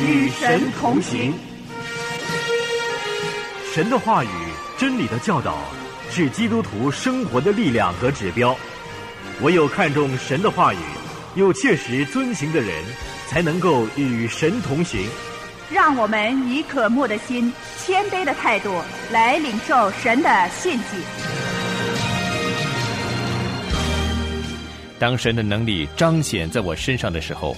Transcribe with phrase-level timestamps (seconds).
[0.00, 1.34] 与神同行。
[3.72, 4.28] 神的话语、
[4.76, 5.58] 真理的教导，
[6.10, 8.56] 是基督徒生活的力量和指标。
[9.42, 10.78] 唯有看重神的话语，
[11.34, 12.82] 又切实遵行的人，
[13.28, 15.08] 才能够与神同行。
[15.70, 18.74] 让我们以渴慕的心、谦卑的态度
[19.10, 20.96] 来领受神的信息。
[24.98, 27.56] 当神的能力彰显在我身上的时候，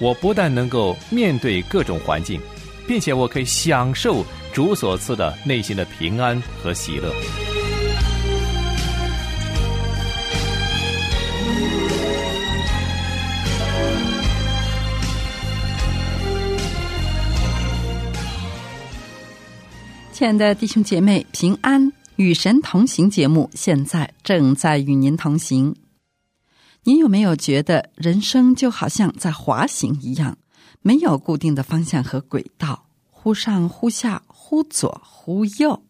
[0.00, 2.40] 我不但能够面对各种环境，
[2.88, 7.12] 并且我可以享受主所赐的内心的平安和喜乐。
[20.12, 25.74] 亲爱的弟兄姐妹，平安与神同行节目现在正在与您同行。
[26.84, 30.38] 您有没有觉得人生就好像在滑行一样，
[30.80, 35.82] 没有固定的方向和轨道，忽上忽下，忽左忽右？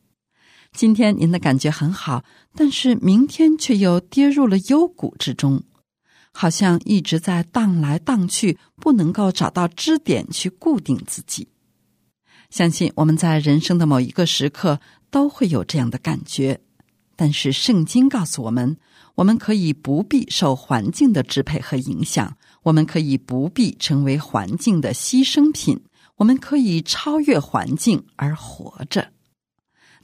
[0.72, 2.24] 今天您的感觉很好，
[2.54, 5.62] 但是明天却又跌入了幽谷之中，
[6.32, 11.48] 好像一直在荡来荡去，不能够找到支点去固定自己。
[12.50, 16.60] 相信我们在人生的某一个时刻都会有这样的感觉，
[17.14, 18.76] 但是圣经告诉我们，
[19.20, 25.78] 我们可以不必受环境的支配和影响，我们可以不必成为环境的牺牲品，
[26.16, 29.06] 我们可以超越环境而活着。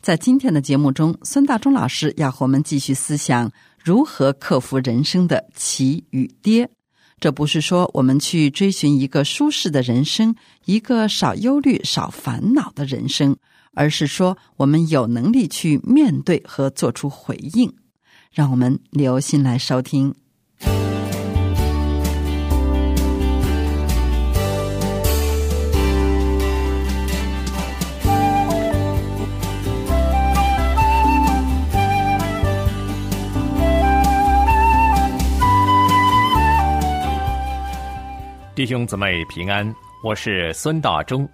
[0.03, 3.51] 在今天的节目中，孙大中老师要和我们继续思想
[3.83, 6.69] 如何克服人生的起与跌。
[7.19, 10.37] 这不是说我们去追寻一个舒适的人生，
[10.67, 13.35] 一个少忧虑、少烦恼的人生，
[13.73, 17.73] 而是说我们有能力去面对和做出回应。
[18.37, 20.15] 让我们留心来收听。
[38.55, 39.75] 弟兄姊妹平安，
[40.05, 41.27] 我是孙大中。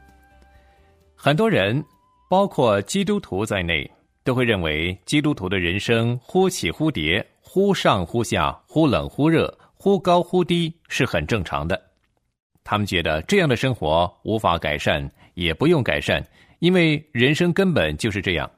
[1.17, 1.85] 很多人，
[2.31, 3.91] 包括基督徒在内，
[4.25, 11.81] 都会认为基督徒的人生忽起忽跌，忽上忽下，忽冷忽热，忽高忽低是很正常的。
[12.65, 16.25] 他们觉得这样的生活无法改善，也不用改善，
[16.61, 18.51] 因为人生根本就是这样。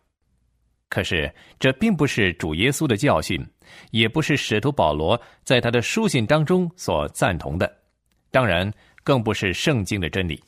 [0.91, 3.45] 可是，这并不是主耶稣的教训，
[3.91, 7.75] 也不是使徒保罗在他的书信当中所赞同的。
[8.31, 8.71] 当然，
[9.03, 10.41] 更不是圣经的真理。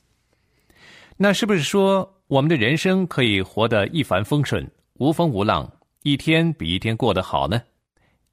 [1.16, 5.70] 那是不是说我们的人生可以活得一帆风顺、无风无浪，
[6.02, 7.60] 一天比一天过得好呢？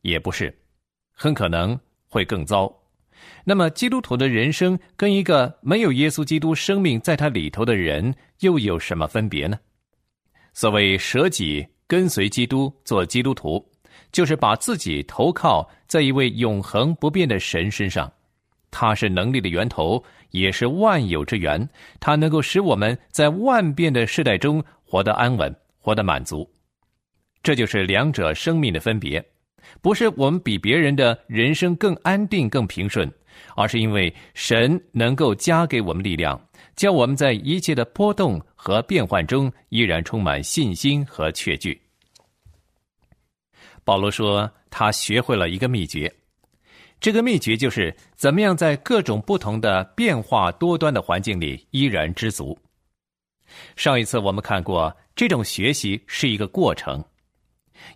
[0.02, 0.54] 也不是，
[1.12, 2.72] 很可能会更糟。
[3.44, 9.58] 那么，基督徒的人生跟一个没有耶稣基督生命在他里头的人又有什么分别呢？
[10.54, 13.66] 所谓舍己跟随基督做基督徒，
[14.12, 18.12] 就是把自己投靠在一位永恒不变的神身上。
[18.72, 21.70] 他是能力的源头，也是万有之源。
[22.00, 26.50] 他能够使我们在万变的世代中活得安稳，活得满足。
[27.44, 29.24] 这就是两者生命的分别，
[29.82, 33.12] 不是我们比别人的人生更安定、更平顺，
[33.58, 36.40] 而是因为神能够加给我们力量，
[36.78, 41.78] 叫我们在一切的波动和变幻中依然充满信心和确据。
[43.84, 46.10] 保罗说，他学会了一个秘诀。
[47.02, 52.58] 这个秘诀就是怎么样在各种不同的变化多端的环境里依然知足。
[53.76, 57.04] 上一次我们看过，这种学习是一个过程，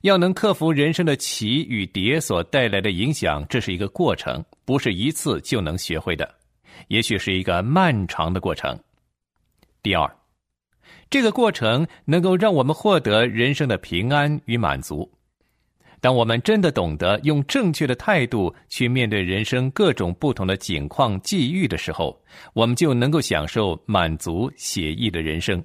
[0.02, 6.36] 要能克服人生的起与跌所带来的影响，这是一个过程，不是一次就能学会的，
[6.90, 8.78] 也许是一个漫长的过程。
[9.82, 10.16] 第二，
[11.10, 15.12] 这个过程能够让我们获得人生的平安与满足。
[16.00, 22.22] 当我们真的懂得用正确的态度去面对人生各种不同的境况际遇的时候，
[22.54, 25.64] 我们就能够享受满足写意的人生。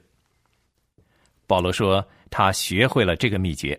[1.53, 3.79] 保罗说，他学会了这个秘诀。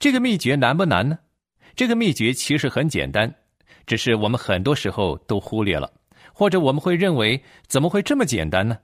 [0.00, 1.16] 这个秘诀难不难呢？
[1.76, 3.32] 这个秘诀其实很简单，
[3.86, 5.88] 只是我们很多时候都忽略了，
[6.34, 8.76] 或者我们会认为怎么会这么简单呢？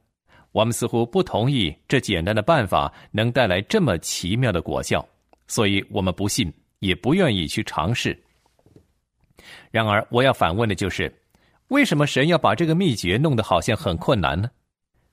[0.53, 5.05] 我们似乎不同意这简单的办法能带来这么奇妙的果效，
[5.49, 6.53] 所以我们不信。
[6.81, 8.17] 也不愿意去尝试。
[9.73, 11.13] 然而，我要反问的就是：
[11.71, 14.49] 为什么神要把这个秘诀弄得好像很困难呢？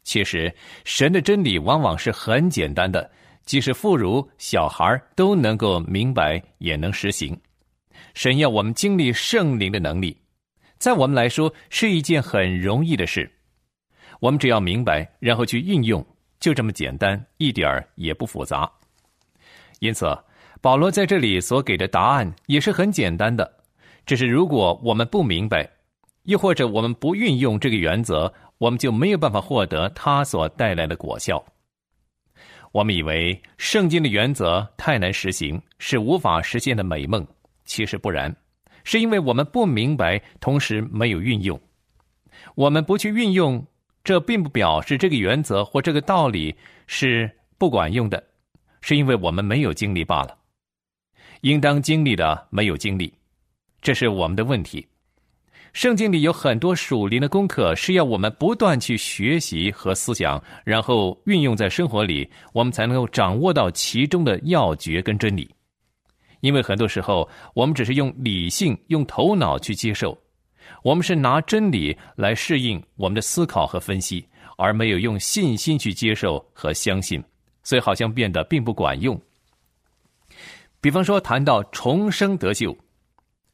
[0.05, 0.53] 其实，
[0.85, 3.09] 神的真理往往是很简单的，
[3.43, 7.37] 即使妇孺、小孩都能够明白，也能实行。
[8.13, 10.15] 神要我们经历圣灵的能力，
[10.77, 13.29] 在我们来说是一件很容易的事。
[14.19, 16.05] 我们只要明白，然后去运用，
[16.39, 18.71] 就这么简单，一点儿也不复杂。
[19.79, 20.05] 因此，
[20.61, 23.51] 保罗在这里所给的答案也是很简单的，
[24.05, 25.67] 只是如果我们不明白，
[26.23, 31.43] 又或者我们不运用这个原则，我们就没有办法获得它所带来的果效。
[32.71, 37.25] 我们以为圣经的原则太难实行，是无法实现的美梦，
[37.63, 38.35] 其实不然，
[38.83, 41.59] 是因为我们不明白，同时没有运用。
[42.53, 43.65] 我们不去运用，
[44.03, 46.53] 这并不表示这个原则或这个道理
[46.85, 48.21] 是不管用的，
[48.81, 50.37] 是因为我们没有经历罢了。
[51.41, 53.13] 应当经历的没有经历，
[53.81, 54.85] 这是我们的问题。
[55.75, 65.53] 圣经里有很多属灵的功课，是要我们不断去学习和思想，然后运用在生活里，我们才能够掌握到其中的要诀跟真理。
[66.39, 70.17] 因为很多时候，我们只是用理性、用头脑去接受，
[70.81, 74.25] 我们是拿真理来适应我们的思考和分析，
[74.55, 77.21] 而没有用信心去接受和相信，
[77.63, 79.21] 所以好像变得并不管用。
[80.79, 82.73] 比方说，谈到重生得救，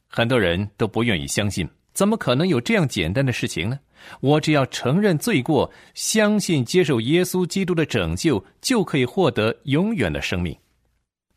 [0.06, 1.68] 很多人都不愿意相信。
[1.92, 3.78] 怎么可能有这样简单的事情呢？
[4.20, 10.56] 我只要承认罪过，相信接受耶稣基督的拯救，就可以获得永远的生命。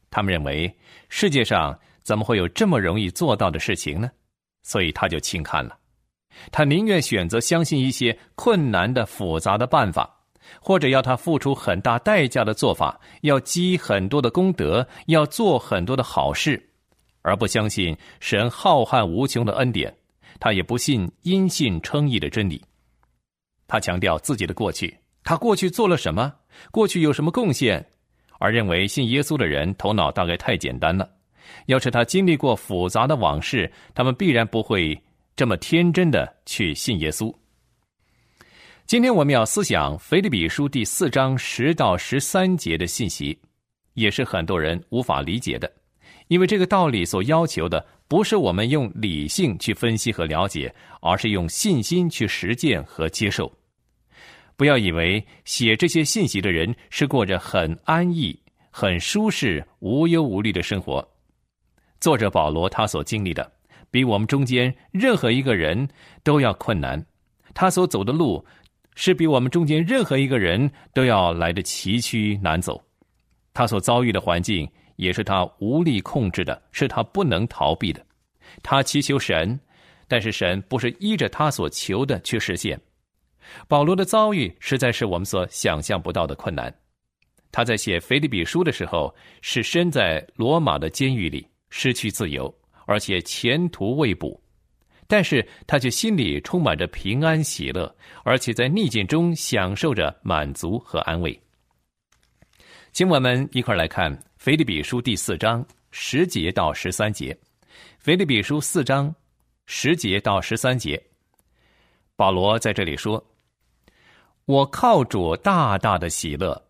[0.09, 0.73] 他们认为
[1.09, 4.09] 世界上怎么会有这么容易做到的事情呢？
[4.63, 5.77] 所以他就轻看了，
[6.51, 10.09] 他宁愿选择相信一些困难的、复杂的办法，
[10.59, 16.67] 或者要他付出很大代价的做法，要积很多的功德，要做很多的好事，
[17.21, 19.95] 而不相信神浩瀚无穷的恩典。
[20.39, 22.61] 他也不信因信称义的真理，
[23.67, 26.33] 他强调自己的过去，他过去做了什么，
[26.71, 27.85] 过去有什么贡献，
[28.39, 31.09] 而认为信耶稣的人头脑大概太简单了。
[31.67, 35.01] 要是他经历过复杂的往事，他们必然不会
[35.35, 37.33] 这么天真的去信耶稣。
[38.85, 43.39] 今天我们要思想腓立比书第四章十到十三节的信息，
[43.93, 45.71] 也是很多人无法理解的，
[46.27, 47.85] 因为这个道理所要求的。
[48.07, 53.51] 不是我们用理性去分析和了解，而是用信心去实践和接受。
[54.55, 61.05] 不要以为写这些信息的人是过着很安逸、很舒适、无忧无虑的生活。
[61.99, 63.51] 作者保罗他所经历的，
[63.89, 65.87] 比我们中间任何一个人
[66.23, 67.03] 都要困难。
[67.55, 68.45] 他所走的路，
[68.93, 72.81] 是比我们中间任何一个人都要来的崎岖难走。
[73.51, 74.69] 他所遭遇的环境。
[74.95, 78.05] 也是他无力控制的，是他不能逃避的。
[78.63, 79.59] 他祈求神，
[80.07, 82.79] 但是神不是依着他所求的去实现。
[83.67, 86.73] 保罗的遭遇实在是我们所想象不到的困难。
[87.51, 92.53] 他在写腓立比书的时候，是身在罗马的监狱里，失去自由，
[92.85, 94.41] 而且前途未卜。
[95.07, 101.39] 但是他却心里充满着平安喜乐，而且在逆境中享受着满足和安慰。
[102.91, 104.17] 请我们一块来看。
[104.45, 107.35] 腓立比书第四章十节到十三节，
[107.97, 109.11] 腓立比书四章
[109.65, 111.03] 十节到十三节，
[112.15, 113.25] 保罗在这里说
[114.45, 116.63] ：“我靠主大大的喜乐，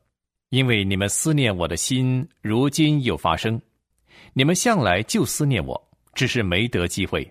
[0.52, 3.62] 因为你们思念我的心，如今又发生。
[4.32, 7.30] 你们向来就思念我，只是没得机会。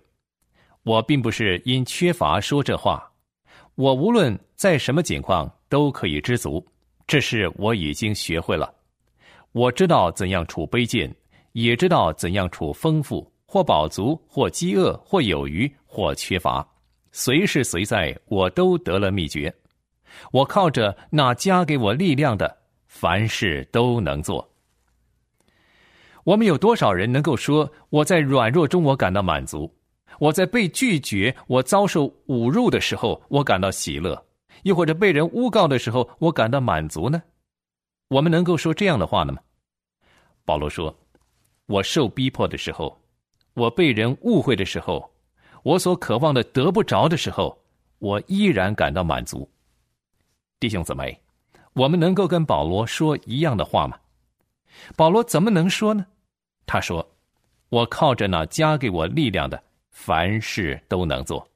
[0.82, 3.10] 我并不是因缺乏说这话，
[3.76, 6.62] 我无论在什么境况都可以知足，
[7.06, 8.70] 这是我已经学会了。”
[9.54, 11.14] 我知道怎样处卑贱，
[11.52, 16.66] 也知道怎样处丰富，或饱足，或饥饿，或有余，或缺乏，
[17.12, 19.54] 随时随在，我都得了秘诀。
[20.32, 22.52] 我靠着那加给我力量的，
[22.88, 24.44] 凡事都能做。
[26.24, 29.72] 我们有多少人能够说我在软弱中我感到满足？
[30.18, 34.16] 我在被拒绝、我遭受侮辱的时候，我感到喜乐；
[34.64, 37.22] 又或者被人诬告的时候，我感到满足呢？
[38.08, 39.38] 我们能够说这样的话呢吗？
[40.44, 40.94] 保罗说
[41.66, 43.00] ：“我受逼迫的时候，
[43.54, 45.10] 我被人误会的时候，
[45.62, 47.58] 我所渴望的得不着的时候，
[47.98, 49.48] 我依然感到满足。”
[50.60, 51.18] 弟兄姊妹，
[51.72, 53.98] 我们能够跟保罗说一样的话吗？
[54.96, 56.06] 保罗怎么能说呢？
[56.66, 57.06] 他说
[57.70, 61.46] ：“我靠着那加给我力量的，凡事都能做。”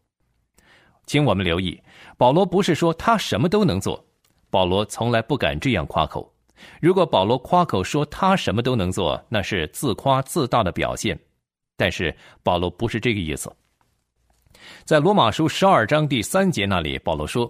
[1.07, 1.81] 请我们留意，
[2.17, 4.05] 保罗不是说他什么都能做，
[4.51, 6.31] 保罗从来不敢这样夸口。
[6.81, 11.19] 如果保罗夸口说他什么都能做，那是自夸自大的表现。
[11.77, 13.53] 但是保罗不是这个意思。
[14.85, 17.49] 在罗马书十二章第三节那里，保罗说：“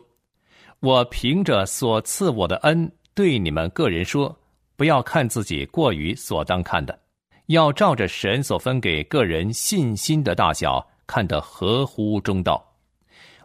[0.81, 4.39] 我凭着所赐我的恩，对你们个人说，
[4.77, 6.99] 不要看自己过于所当看的，
[7.47, 12.63] 要照着神所分给个人信心的大小，看得合乎中道。”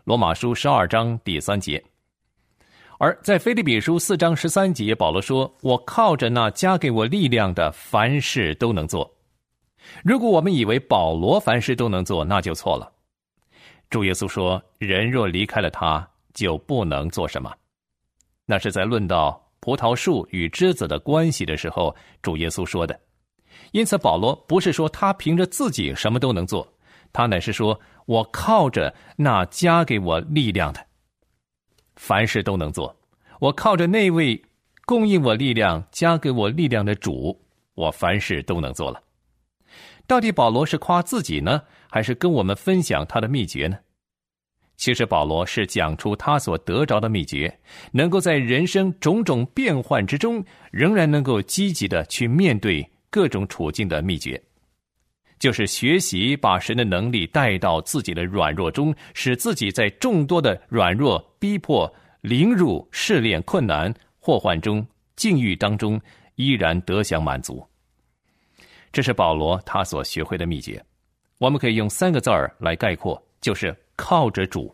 [0.03, 1.81] 罗马书十二章第三节。
[3.03, 9.13] 而在腓立比书四章十三节，保罗说：“我靠着那加给我力量的，凡事都能做。”
[10.05, 12.89] 如果我们以为保罗凡事都能做，那就错了。
[13.89, 17.53] 主耶稣说：“人若离开了他，就不能做什么。”
[18.47, 22.97] 那是在论到葡萄树与枝子的关系的时候，主耶稣说的。
[23.73, 26.65] 因此，保罗不是说他凭着自己什么都能做，
[27.11, 30.79] 他乃是说我靠着那加给我力量的，
[31.95, 32.95] 凡事都能做。
[33.39, 34.41] 我靠着那位
[34.85, 37.39] 供应我力量、加给我力量的主，
[37.75, 39.01] 我凡事都能做了。
[40.07, 43.77] 到底保罗是夸自己呢，还是跟我们分享他的秘诀呢？
[44.75, 47.59] 其实，保罗是讲出他所得着的秘诀，
[47.91, 52.89] 能够在人生种种变幻之中，仍然能够积极的去面对。
[53.13, 54.41] 各种处境的秘诀，
[55.37, 65.99] 就是学习把神的能力带到自己的软弱中，使自己在众多的软弱、逼迫、凌辱、试炼、困难、祸患中、境遇当中，
[66.35, 67.61] 依然得享满足。
[68.93, 70.81] 这是保罗他所学会的秘诀。
[71.39, 74.73] 我们可以用三个字儿来概括，就是靠着主，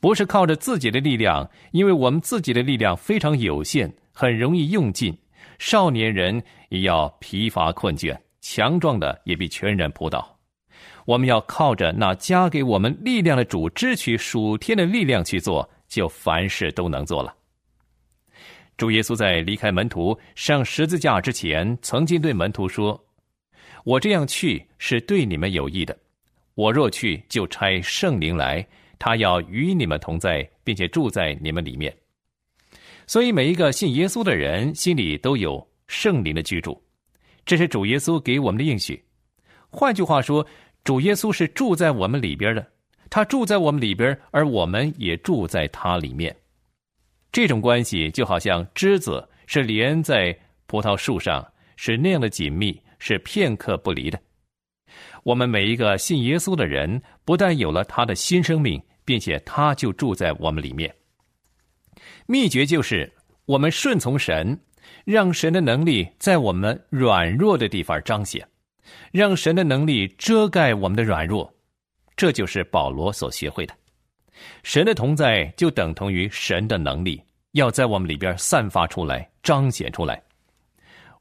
[0.00, 5.16] 不是靠着自己的力量，因为我们自己的力量非常有限，很容易用尽。
[5.60, 10.36] 少年人也要疲乏困倦，强壮的也必全然扑倒。
[11.10, 17.34] 我们要靠着那加给我们力量的主，支取属天的力量去做，就凡事都能做了。
[18.76, 23.04] 主耶稣在离开门徒上十字架之前，曾经对门徒说
[23.82, 25.98] ：“我这样去是对你们有益的。
[26.54, 28.64] 我若去，就差圣灵来，
[28.96, 31.92] 他要与你们同在，并且住在你们里面。”
[33.08, 36.80] 所以，每一个信耶稣的人心里都有圣灵的居住，
[37.44, 39.04] 这是主耶稣给我们的应许。
[39.72, 40.44] 换句话说，
[40.84, 42.66] 主耶稣是住在我们里边的，
[43.08, 46.34] 他住在我们里边，而我们也住在他里面。
[47.32, 51.46] 这种关系就好像枝子是连在葡萄树上，
[51.76, 54.18] 是那样的紧密，是片刻不离的。
[55.22, 60.92] 我们每一个信耶稣的人，不但有了他的新生命，并且他就住在我们里面。
[62.26, 63.12] 秘诀就是
[63.44, 64.58] 我们顺从神，
[65.04, 68.46] 让神的能力在我们软弱的地方彰显，
[69.12, 71.52] 让神的能力遮盖我们的软弱。
[72.16, 73.74] 这就是保罗所学会的。
[74.62, 80.22] 神的同在就等同于神的能力，要在我们里边散发出来、彰显出来。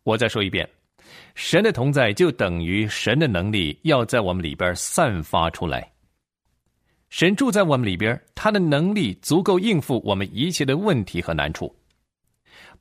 [0.04, 0.68] 我再说一遍，
[1.36, 5.90] 神的同在就等于神的能力要在我们里边散发出来。
[7.10, 11.76] 神住在我们里边，他的能力足够应付我们一切的问题和难处。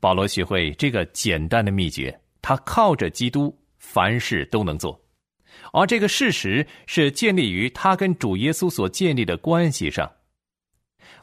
[0.01, 5.01] 保罗学会这个简单的秘诀，他靠着基督，凡事都能做。
[5.73, 10.11] 而这个事实是建立于他跟主耶稣所建立的关系上。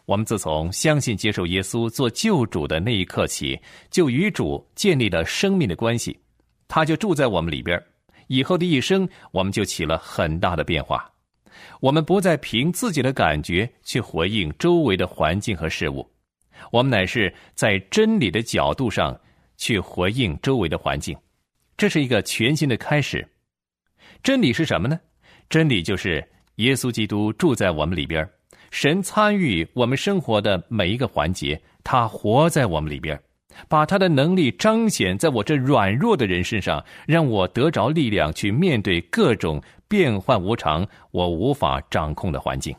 [0.06, 3.60] 我们自从相信接受耶稣做救主的那一刻起，
[3.90, 6.20] 就与主建立了生命的关系，
[6.68, 7.82] 他就住在我们里边。
[8.28, 11.12] 以后的一生，我们就起了很大的变化。
[11.80, 16.08] 我们不再凭自己的感觉去回应周围的环境和事物，
[16.72, 19.20] 我们乃是在真理的角度上
[19.58, 21.16] 去回应周围的环境。
[21.78, 23.28] 这是一个全新的开始。
[24.24, 25.00] 真理是什么呢？
[25.50, 28.28] 真理就是耶稣基督住在我们里边，
[28.72, 33.20] 神参与我们生活的每一个环节，他活在我们里边，
[33.68, 39.62] 把他的能力彰显在我这软弱的人身上，让我得着力量去面对各种。
[39.88, 42.76] 变幻无常，我无法掌控的环境。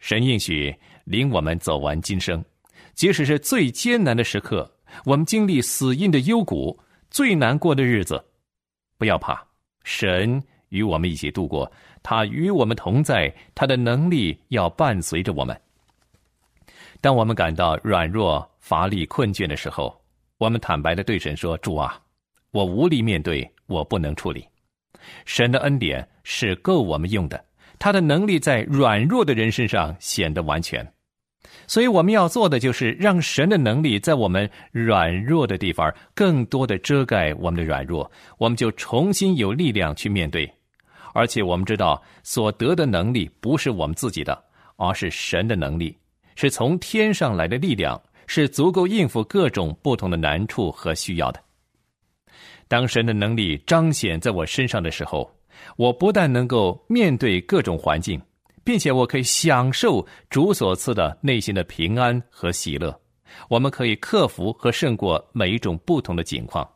[0.00, 0.74] 神应许
[1.04, 2.44] 领我们走完今生，
[2.94, 4.68] 即使是最艰难的时刻，
[5.04, 6.76] 我们经历死荫的幽谷，
[7.14, 8.20] 最难过的日子，
[8.98, 9.40] 不要怕，
[9.84, 11.70] 神与我们一起度过，
[12.02, 15.56] 他与我们同在，他的能力要伴随着我们。
[17.00, 19.96] 当我们感到软弱、乏力、困倦的时候，
[20.38, 22.02] 我们坦白的对神说：“主啊，
[22.50, 24.44] 我无力面对，我不能处理。”
[25.24, 27.44] 神的恩典是够我们用的，
[27.78, 30.84] 他的能力在软弱的人身上显得完全，
[31.66, 40.50] 所以我们要做的就是让神的能力在我们软弱的地方更多的遮盖我们的软弱，我们就重新有力量去面对。
[41.12, 44.42] 而且我们知道所得的能力不是我们自己的，
[44.76, 45.96] 而是神的能力，
[46.34, 51.40] 是从天上来的力量，是足够应付各种不同的难处和需要的。
[52.66, 55.30] 当神的能力彰显在我身上的时候，
[55.76, 58.20] 我不但能够面对各种环境，
[58.64, 62.98] 并且我可以享受主所赐的内心的平安和喜乐。
[63.48, 66.68] 我们可以克服和胜过每一种不同的境况。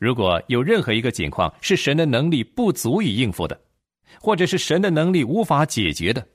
[0.00, 3.60] 如果有任何一个境况是神的能力不足以应付的，
[4.20, 6.26] 或者是神的能力无法解决的，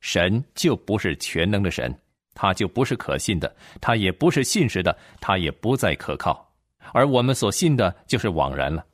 [0.00, 1.94] 神就不是全能的神，
[2.34, 6.50] 他就不是可信的，他也不是信实的，他也不再可靠，
[6.92, 8.84] 而我们所信的就是枉然了。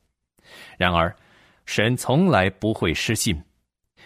[0.79, 1.15] 然而，
[1.67, 3.41] 神从来不会失信，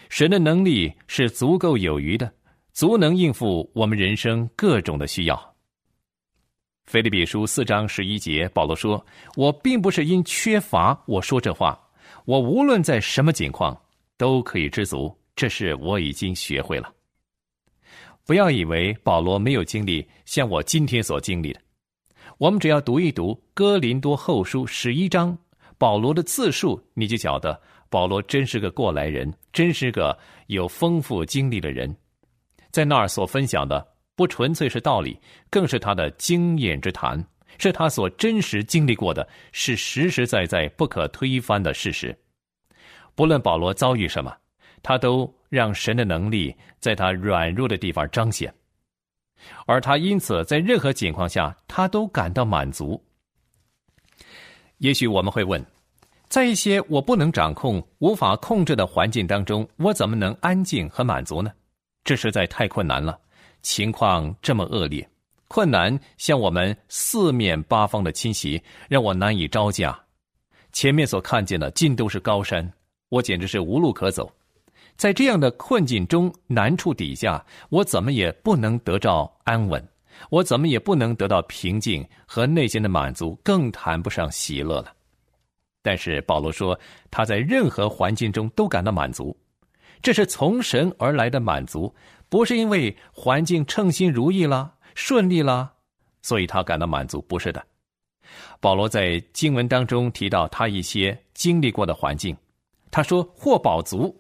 [0.09, 2.33] 神的能力是足够有余的，
[2.73, 5.55] 足能应付我们人生各种的需要。
[6.87, 9.05] 腓立比书四章十一节，保罗说
[9.37, 11.79] ：“我并不是因缺乏我说这话，
[12.25, 13.79] 我无论在什么境况
[14.17, 16.91] 都可以知足，这是我已经学会了。”
[18.25, 21.61] 不要以为保罗没有经历像我今天所经历的。
[22.39, 25.37] 我们只要读一读《哥林多后书》十一章，
[25.77, 30.17] 保罗的自述，你就晓得保罗真是个过来人，真是个
[30.47, 31.95] 有丰富经历的人。
[32.71, 35.19] 在那儿所分享的，不纯粹是道理，
[35.51, 37.25] 更是他的经验之谈，
[37.59, 42.17] 是他所真实经历过的，是实实在在不可推翻的事实。
[43.15, 44.37] 不论保罗遭遇什么。
[44.81, 48.55] 他都让神的能力在他软弱的地方彰显，
[49.67, 53.05] 而他因此在任何情况下，他都感到满足。
[54.77, 55.61] 也许我们会问，
[56.29, 61.51] 在一些我不能掌控、无法控制的环境当中，我怎么能安静和满足呢？
[62.05, 63.19] 这实在太困难了。
[63.63, 65.09] 情况这么恶劣，
[65.49, 69.99] 困难向我们四面八方的侵袭，让我难以招架。
[70.73, 72.71] 前面所看见的尽都是高山，
[73.09, 74.31] 我简直是无路可走。
[74.97, 79.83] 在这样的困境中、难处底下，我怎么也不能得到安稳，
[80.29, 84.93] 我怎么也不能得到平静和内心的满足，更谈不上喜乐了。
[85.89, 86.79] 但是保罗说，
[87.11, 89.35] 他在任何环境中都感到满足，
[90.03, 91.95] 这是从神而来的满足，
[92.29, 95.73] 不是因为环境称心如意了、顺利了，
[96.21, 97.65] 所以他感到满足，不是的。
[98.61, 102.37] 保罗在经文当中提到他一些经历过的环境，
[102.91, 104.15] 他说或饱足。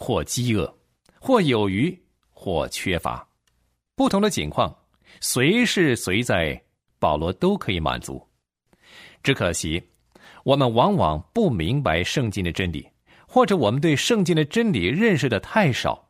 [0.00, 0.72] 或饥饿，
[1.20, 1.96] 或有余，
[2.30, 3.24] 或缺乏，
[3.96, 4.72] 不同的情况，
[5.20, 6.60] 随时随在，
[7.00, 8.24] 保罗都可以满足。
[9.24, 9.82] 只可惜，
[10.48, 12.88] 我们往往不明白圣经的真理，
[13.26, 16.08] 或者我们对圣经的真理认识的太少，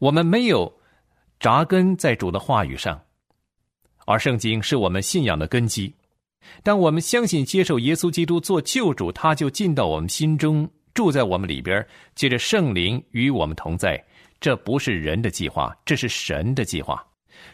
[0.00, 0.80] 我们没有
[1.38, 3.00] 扎根在主的话语上，
[4.04, 5.94] 而圣经是我们信仰的根基。
[6.64, 10.68] 当我们相信接受耶稣基督做救主，他就进到我们心中。
[10.92, 11.86] 住在我们里边，
[12.16, 14.02] 借着圣灵与我们同在。
[14.40, 17.00] 这不是人的计划，这是神的计划。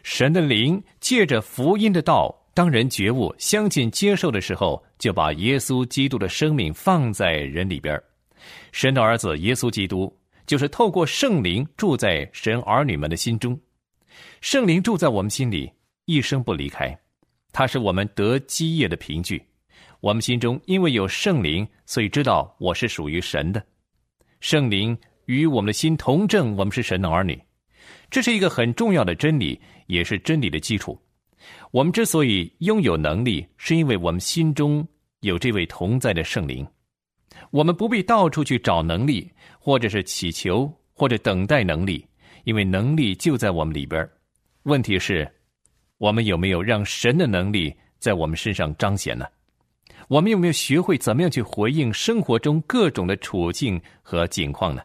[0.03, 8.03] 神的灵借着福音的道，当人觉悟、相信、接受的时候，就把耶稣基督的生命放在人里边。
[8.73, 10.11] 神的儿子耶稣基督，
[10.47, 13.61] 就是透过圣灵住在神儿女们的心中。
[14.41, 15.71] 圣灵住在我们心里，
[16.07, 16.99] 一生不离开。
[17.53, 19.45] 他是我们得基业的凭据。
[20.01, 23.63] 我们心中因为有圣灵，所以知道我是属于神的。
[24.41, 27.39] 圣灵与我们的心同证，我们是神的儿女。
[28.11, 30.99] 这是一个很重要的真理，也是真理的基础。
[31.73, 34.87] 我们之所以拥有能力，是因为我们心中
[35.25, 36.67] 有这位同在的圣灵。
[37.51, 42.07] 我们不必到处去找能力，或者是祈求，或者等待能力，
[42.45, 44.09] 因为能力就在我们里边。
[44.65, 45.29] 问题是，
[45.99, 49.27] 我们有没有让神的能力在我们身上彰显呢？
[50.09, 54.83] 我们有没有学会怎么样去回应生活中各种的处境和境况呢？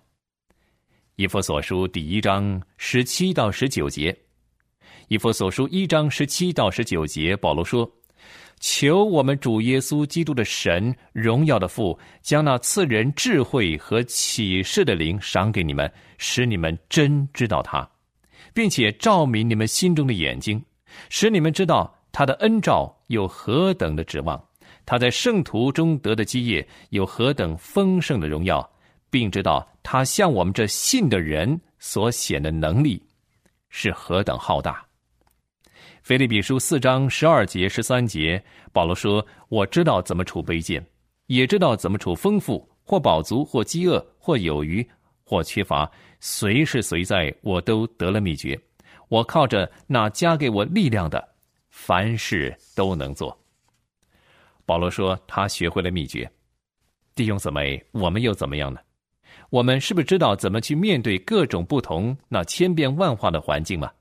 [1.17, 4.17] 以弗所书第一章十七到十九节，
[5.09, 7.89] 以弗所书一章十七到十九节，保罗说
[8.59, 17.89] ：“求我们主耶稣基督的神荣耀的父，将那赐人智慧和启示的灵赏给你们，使你们真知道他，
[18.53, 20.63] 并且照明你们心中的眼睛，
[21.09, 24.41] 使你们知道他的恩照有何等的指望。”
[24.85, 28.67] 他在圣徒中得的基业有何等丰盛的荣耀，
[29.11, 32.99] 并知道他向我们这信的人所显的能力
[33.69, 34.83] 是何等浩大。
[36.09, 38.43] 腓立比书四章十二节十三节，
[38.73, 40.83] 保罗说：“我知道怎么处卑贱，
[41.27, 44.83] 也知道怎么处丰富，或饱足，或饥饿，或有余，
[45.23, 45.87] 或缺乏，
[46.19, 48.59] 随时随在，我都得了秘诀。
[49.07, 51.23] 我靠着那加给我力量的，
[51.69, 53.39] 凡事都能做。”
[54.65, 56.27] 保罗说：“他学会了秘诀。”
[57.13, 58.79] 弟兄姊妹，我们又怎么样呢？
[59.51, 63.91] 我们是不是知道怎么去面对各种不同、那千变万化的环境吗？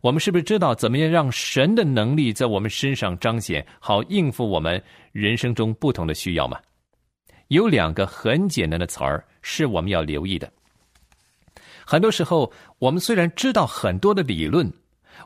[0.00, 6.58] 我们是不是知道怎么样让神的能力在我们身上彰显，好应付我们人生中不同的需要吗？
[7.48, 10.50] 有两个很简单的词儿是我们要留意的。
[11.84, 14.72] 很多时候，我们虽然知道很多的理论，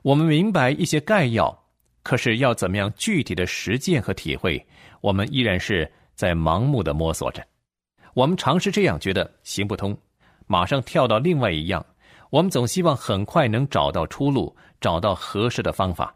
[0.02, 1.56] 我们明白一些概要。
[2.02, 4.62] 可是要怎么样具体的实践和体会，
[5.00, 7.42] 我们依然是在盲目的摸索着。
[8.12, 9.96] 我们尝试这样，觉得行不通，
[10.46, 11.84] 马上跳到另外一样。
[12.34, 16.12] 我们总希望很快能找到出路，找到合适的方法。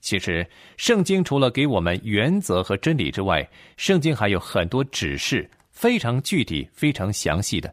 [0.00, 7.70] 其实，圣经除了给我们原则和真理之外，圣经还有很多指示，非常具体、非常详细的，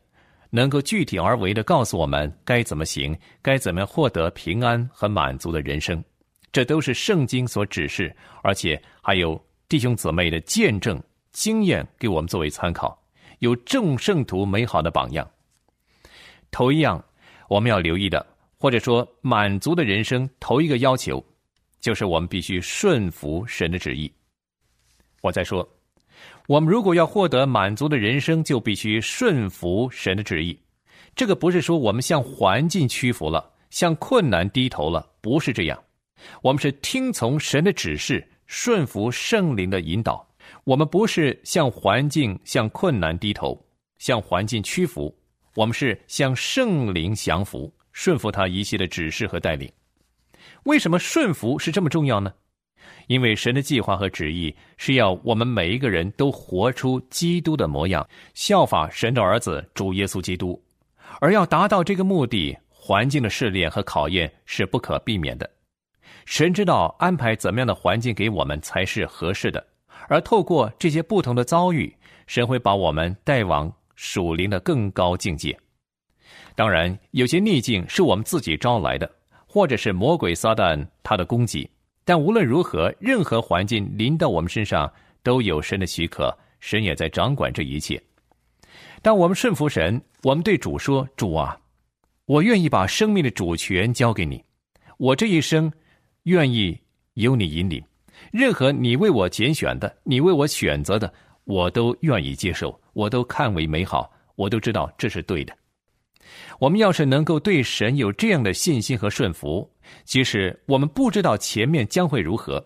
[0.49, 6.03] 能够具体而为的告诉我们该怎么行，该怎么获得平安和满足的人生。
[6.51, 13.01] 这都是圣经所指示，而且还有弟兄姊妹的见证经验给我们作为参考，
[13.39, 15.25] 有众圣徒美好的榜样。
[16.51, 17.01] 头一样，
[17.47, 18.25] 我们要留意的，
[18.57, 21.23] 或者说满足的人生，头一个要求。
[21.79, 24.11] 就是我们必须顺服神的旨意。
[25.21, 25.67] 我再说，
[26.47, 30.57] 我们如果要获得满足的人生，就必须顺服神的旨意。
[31.15, 35.83] 这个不是说我们向环境屈服了，向困难低头了，不是这样。
[36.41, 40.27] 我们是听从神的指示，顺服圣灵的引导。
[40.63, 43.57] 我们不是向环境、向困难低头，
[43.99, 45.15] 向环境屈服。
[45.57, 49.67] 我们是向圣灵降服，顺服他一切的指示和带领。
[50.65, 52.31] 为什么顺服是这么重要呢？
[53.07, 60.63] 因为神的计划和旨意是要我们每一个人都活出基督的模样，效法神的儿子主耶稣基督。
[61.19, 65.49] 而要达到这个目的，环境的试炼和考验是不可避免的。
[66.25, 69.65] 神知道安排怎么样的环境给我们才是合适的，
[70.07, 71.91] 而透过这些不同的遭遇，
[72.27, 75.53] 神会把我们带往属灵的更高境界。
[76.55, 79.11] 当然，有些逆境是我们自己招来的。
[79.49, 81.67] 或者是魔鬼撒旦他的攻击，
[82.03, 84.91] 但无论如何，任何环境临到我们身上，
[85.23, 87.99] 都有神的许可，神也在掌管这一切。
[89.01, 91.57] 当我们顺服神，我们对主说：“主啊，
[92.25, 94.43] 我愿意把生命的主权交给你，
[94.97, 95.71] 我这一生
[96.23, 96.77] 愿意
[97.13, 97.81] 由你引领，
[98.31, 101.11] 任何你为我拣选的，你为我选择的，
[101.45, 105.55] 我都愿意接受，我都看为美好，我都知道这是对的。”
[106.57, 109.69] 我们要是能够对神有这样的信心和顺服，
[110.03, 112.63] 即使我们不知道前面将会如何，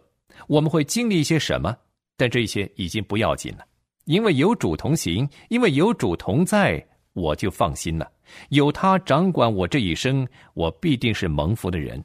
[0.48, 1.76] 我们会经历一些什么，
[2.16, 3.66] 但这些已经不要紧了，
[4.06, 8.10] 因为有主同行，因为有主同在，我就放心了。
[8.50, 12.02] 有他掌管我这一生，我必定是蒙福的人。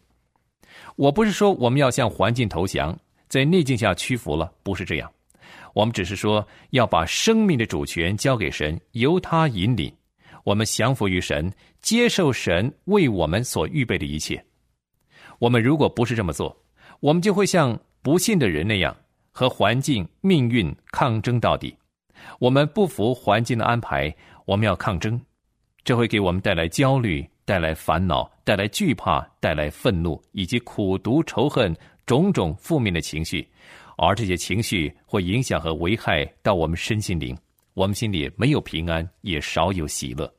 [0.96, 5.10] 我不是说我们要向环境投降，在逆境下屈服了，不是这样。
[5.76, 9.94] 我们只是说要把生命的主权交给神，由他引领。
[10.42, 14.42] 我们降服于神，接受神为我们所预备的一切。
[15.38, 16.56] 我们如果不是这么做，
[17.00, 18.96] 我们就会像不信的人那样，
[19.32, 21.76] 和环境、命运抗争到底。
[22.38, 24.10] 我们不服环境的安排，
[24.46, 25.20] 我们要抗争，
[25.84, 33.46] 这会给我们带来焦虑、带来烦恼、带来惧怕、带来愤怒，以及苦毒、仇恨种种负面的情绪。
[33.96, 37.36] 而这些情绪会影响和危害到我们身心灵，
[37.74, 40.32] 我们心里没有平安，也少有喜乐。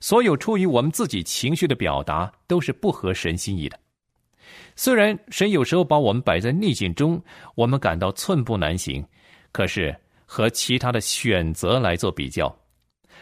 [0.00, 3.78] 所有出于我们自己情绪的表达，都是不合神心意的。
[4.76, 7.22] 虽然神有时候把我们摆在逆境中，
[7.54, 9.04] 我们感到寸步难行，
[9.52, 9.94] 可是
[10.26, 12.54] 和其他的选择来做比较，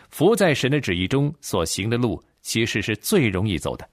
[0.09, 3.88] 服在神的旨意中所行的路，其实是最容易走的。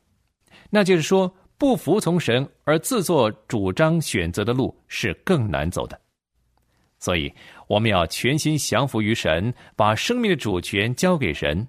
[0.70, 6.00] 那就是说，不服从神而自作主张选择的路，是更难走的。
[7.00, 7.32] 所以，
[7.68, 11.68] 我们要全心降服于神，把生命的主权交给神。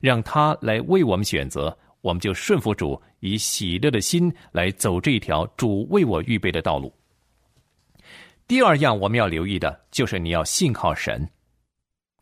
[0.00, 6.92] 让他来为我们选择，我们就顺服主，以喜乐的心来走这一条主为我预备的道路。
[8.48, 11.28] 第二样我们要留意的就是你要信靠神，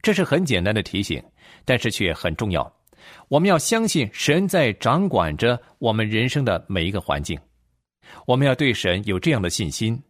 [0.03, 1.23] 这是很简单的提醒，
[1.65, 2.71] 但是却很重要。
[3.29, 7.39] 我们要相信神在掌管着我们人生的每一个环境，
[8.27, 10.01] 我们要对神有这样的信心。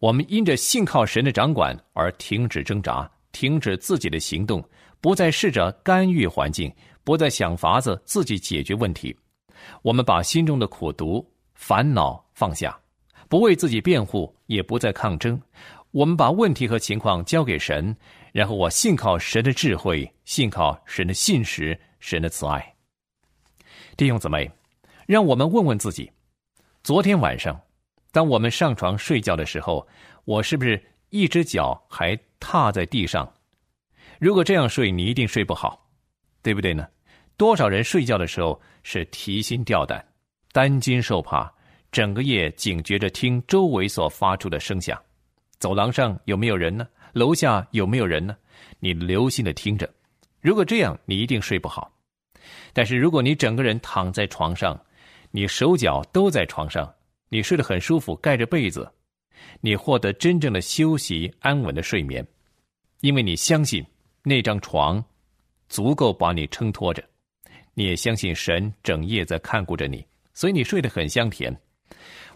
[0.00, 4.62] 我们因着信靠神的掌管而停止挣扎，停止自己的行动，
[5.00, 6.72] 不再试着干预环境。
[7.02, 9.16] 不再想法子自己解决问题，
[9.82, 12.76] 我们把心中的苦毒、烦恼放下，
[13.28, 15.40] 不为自己辩护，也不再抗争。
[15.92, 17.96] 我们把问题和情况交给神，
[18.32, 22.74] 然后我信靠神的智慧，信靠神的信实，神的慈爱。
[23.96, 24.50] 弟兄姊妹，
[25.06, 26.10] 让我们问问自己：
[26.82, 27.60] 昨天晚上，
[28.12, 29.86] 当我们上床睡觉的时候，
[30.24, 33.32] 我是不是一只脚还踏在地上？
[34.18, 35.88] 如果这样睡，你一定睡不好，
[36.42, 36.86] 对不对呢？
[37.36, 40.02] 多少人睡觉的时候是提心吊胆、
[40.52, 41.52] 担惊受怕，
[41.92, 44.98] 整个夜警觉着听周围所发出的声响。
[45.58, 46.86] 走廊上有没有人呢？
[47.12, 48.36] 楼下有没有人呢？
[48.78, 49.88] 你留心的听着。
[50.40, 51.92] 如果这样，你一定睡不好。
[52.72, 54.78] 但是如果你整个人躺在床上，
[55.30, 56.92] 你手脚都在床上，
[57.28, 58.90] 你睡得很舒服，盖着被子，
[59.60, 62.26] 你获得真正的休息、安稳的睡眠，
[63.00, 63.84] 因为你相信
[64.22, 65.02] 那张床
[65.68, 67.02] 足够把你撑托着。
[67.74, 71.54] 你也相信神整夜在看顾着你，所以你睡得很香甜。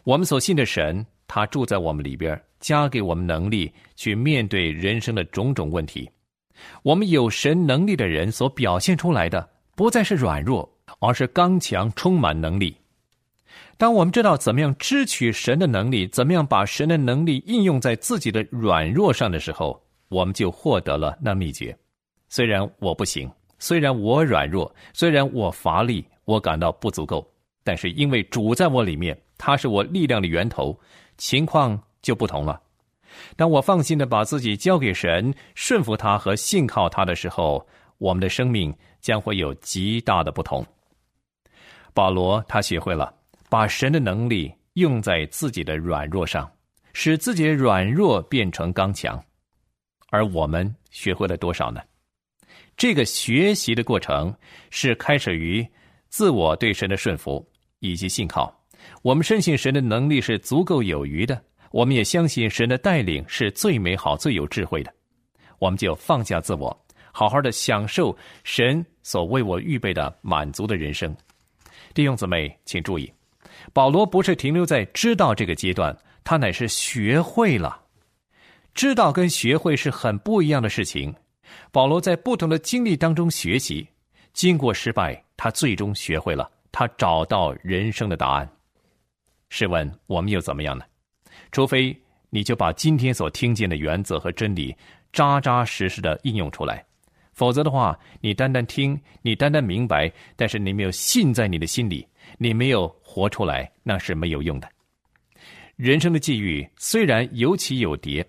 [0.04, 6.10] 我们所信的神，他住在我们里边，加给我们能力去面对人生的种种问题。
[6.82, 12.76] 我们有神能力的人所表现出来的，不再是软弱，而是刚强，充满能力。
[13.76, 21.76] 当我们知道怎么样支取神的能力，怎么样把神的能力应用在自己的软弱上的时候，我们就获得了那秘诀。
[22.28, 27.26] 虽然我不行，虽然我软弱，虽然我乏力，我感到不足够，
[27.64, 30.78] 但是因为主在我里面，他是我力量的源头，
[31.16, 32.60] 情况就不同了。
[33.36, 37.66] 当我放心的把自己交给神，顺服他和信靠他的时候，
[37.98, 40.66] 我们的生命将会有极大的不同。
[41.94, 43.14] 保罗他学会了。
[43.50, 46.48] 把神的能力用在自己的软弱上，
[46.92, 49.20] 使自己的软弱变成刚强，
[50.10, 51.82] 而我们学会了多少呢？
[52.76, 54.32] 这个学习的过程
[54.70, 55.66] 是开始于
[56.10, 57.44] 自我对神的顺服
[57.80, 58.56] 以及信靠。
[59.02, 64.92] 我们深信神的能力是足够有余的，我们也相信神的带领是最美好、最有智慧的。
[65.58, 66.76] 我们就放下自我，
[67.12, 71.14] 好好的享受神所为我预备的满足的人生。
[71.94, 73.12] 弟兄姊妹，请注意。
[73.72, 77.80] 保罗不是停留在知道这个阶段，他乃是学会了。
[78.74, 81.14] 知道跟学会是很不一样的事情。
[81.70, 83.86] 保罗在不同的经历当中学习，
[84.32, 88.48] 经过失败，他最终学会了，他找到人生的答案。
[89.50, 90.84] 试问我们又怎么样呢？
[91.52, 91.96] 除非
[92.30, 94.74] 你就把今天所听见的原则和真理
[95.12, 96.84] 扎扎实实的应用出来，
[97.32, 102.06] 否则的话，你单单听，你单单明白，但是你没有信在你的心里。
[102.38, 104.68] 你没有活出来，那是没有用的。
[105.74, 108.24] 人生的际遇虽然有起有跌，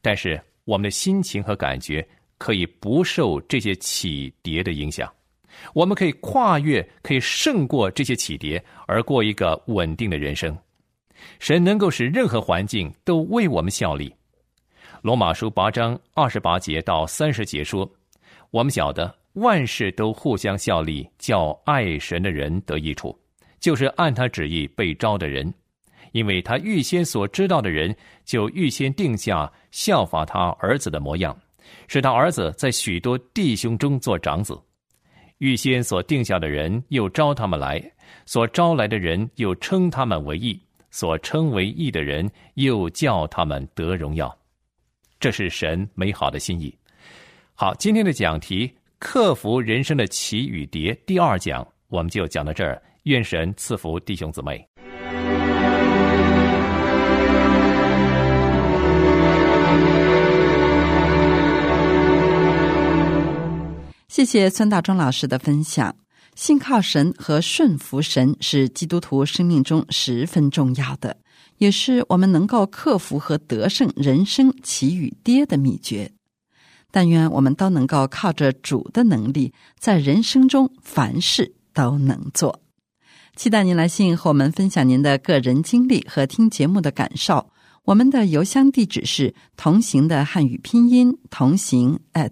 [0.00, 2.06] 但是我们的心情和感觉
[2.38, 5.12] 可以不受这些起跌的影响。
[5.72, 10.56] 我们可以跨越，可以胜过这些起跌，而过一个稳定的人生。
[11.38, 14.14] 神能够使任何环境都为我们效力。
[15.02, 17.90] 罗马书八章二十八节到三十节说
[18.50, 23.18] ：“我们晓得万事都互相效力，叫爱神的人得益处。”
[23.60, 25.52] 就是按他旨意被招的人，
[26.12, 31.34] 因为他预先所知道的人，就预先定下效法他儿子的模样，
[31.88, 34.58] 使他儿子在许多弟兄中做长子。
[35.38, 37.80] 预先所定下的人，又招他们来；
[38.26, 40.54] 所招来的人，又称他们为义；
[40.94, 44.32] 所称为义的人，又叫他们得荣耀。
[45.18, 46.72] 这是神美好的心意。
[47.52, 48.68] 好，今天的讲题
[49.00, 52.80] 《克服人生的起与跌》第二讲，我们就讲到这儿。
[53.02, 54.64] 愿神赐福弟兄姊妹。
[64.06, 66.03] 谢谢孙大中老师的分享。
[66.34, 71.16] 信靠神和顺服神是基督徒生命中十分重要的，
[71.58, 76.10] 也是我们能够克服和得胜人生起与跌的秘诀。
[76.90, 82.60] 但愿我们都能够靠着主的能力，在人生中凡事都能做。
[83.36, 87.50] 期待您来信和我们分享您的个人经历和听节目的感受。
[87.84, 92.30] 我们的邮箱地址是同行的汉语拼音同行 at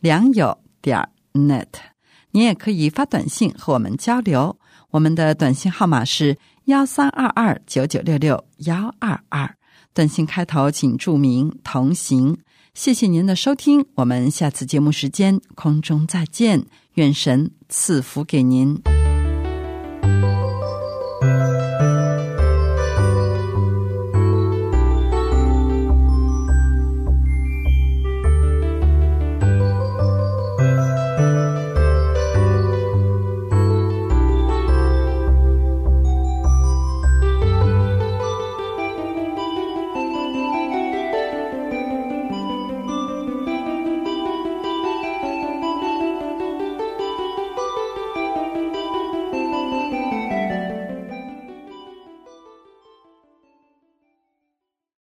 [0.00, 1.89] 良友点 net。
[2.32, 4.58] 您也可以发短信和我们交流。
[4.90, 9.56] 我们的短信号码是幺三二二九九六六幺二二。
[9.92, 12.38] 短信开头请注明同行。
[12.74, 16.64] 谢谢您的收听，我们下次节目时间空中再见。
[16.94, 18.80] 愿神赐福给您。